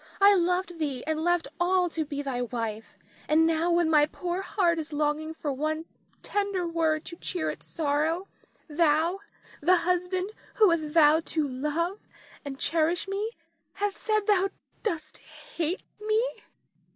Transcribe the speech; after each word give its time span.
I 0.19 0.33
loved 0.35 0.79
thee 0.79 1.03
and 1.05 1.23
left 1.23 1.47
all 1.59 1.87
to 1.89 2.03
be 2.03 2.23
thy 2.23 2.41
wife, 2.41 2.97
and 3.27 3.45
now 3.45 3.69
when 3.69 3.87
my 3.87 4.07
poor 4.07 4.41
heart 4.41 4.79
is 4.79 4.91
longing 4.91 5.35
for 5.35 5.53
one 5.53 5.85
tender 6.23 6.67
word 6.67 7.05
to 7.05 7.15
cheer 7.17 7.51
its 7.51 7.67
sorrow, 7.67 8.27
thou, 8.67 9.19
the 9.61 9.75
husband 9.75 10.31
who 10.55 10.71
hath 10.71 10.79
vowed 10.91 11.27
to 11.27 11.47
love 11.47 11.99
and 12.43 12.57
cherish 12.59 13.07
me, 13.07 13.33
hath 13.73 13.95
said 13.95 14.21
thou 14.25 14.49
dost 14.81 15.19
hate 15.19 15.83
me. 16.03 16.19